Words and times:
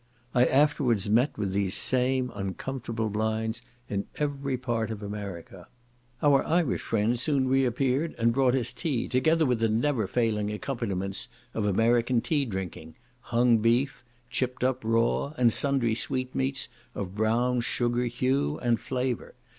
I 0.33 0.45
afterwards 0.45 1.11
met 1.11 1.37
with 1.37 1.51
these 1.53 1.75
same 1.77 2.31
uncomfortable 2.33 3.07
blinds 3.11 3.61
in 3.87 4.07
every 4.15 4.57
part 4.57 4.89
of 4.89 5.03
America. 5.03 5.67
Our 6.23 6.43
Irish 6.43 6.81
friend 6.81 7.19
soon 7.19 7.47
reappeared, 7.47 8.15
and 8.17 8.33
brought 8.33 8.55
us 8.55 8.73
tea, 8.73 9.07
together 9.07 9.45
with 9.45 9.59
the 9.59 9.69
never 9.69 10.07
failing 10.07 10.51
accompaniments 10.51 11.29
of 11.53 11.67
American 11.67 12.19
tea 12.19 12.45
drinking, 12.45 12.95
hung 13.19 13.59
beef, 13.59 14.03
"chipped 14.31 14.63
up" 14.63 14.81
raw, 14.83 15.35
and 15.37 15.53
sundry 15.53 15.93
sweetmeats 15.93 16.67
of 16.95 17.13
brown 17.13 17.61
sugar 17.61 18.05
hue 18.05 18.57
and 18.57 18.79
flavour. 18.79 19.35